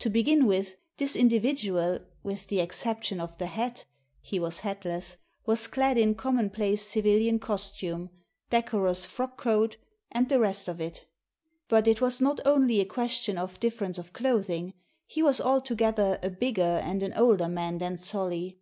To 0.00 0.10
begin 0.10 0.44
with, 0.44 0.76
this 0.98 1.16
individual, 1.16 2.00
with 2.22 2.48
the 2.48 2.60
exception 2.60 3.20
of 3.20 3.38
the 3.38 3.46
hat— 3.46 3.86
^he 4.22 4.38
was 4.38 4.60
hatless— 4.60 5.16
was 5.46 5.66
clad 5.66 5.96
in 5.96 6.14
commonplace 6.14 6.82
civilian 6.86 7.38
costume, 7.38 8.10
decorous 8.50 9.06
frock 9.06 9.38
coat, 9.38 9.78
and 10.10 10.28
the 10.28 10.40
rest 10.40 10.68
of 10.68 10.78
it. 10.78 11.06
But 11.68 11.88
it 11.88 12.02
was 12.02 12.20
not 12.20 12.38
only 12.46 12.80
a 12.80 12.84
question 12.84 13.38
of 13.38 13.58
difference 13.60 13.96
of 13.96 14.12
clothing; 14.12 14.74
he 15.06 15.22
was 15.22 15.40
altogether 15.40 16.18
a 16.22 16.28
bigger 16.28 16.60
and 16.84 17.02
an 17.02 17.14
older 17.14 17.48
man 17.48 17.78
than 17.78 17.96
Solly. 17.96 18.58